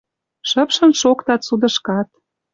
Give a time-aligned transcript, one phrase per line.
[0.49, 2.07] Шыпшын шоктат судышкат...»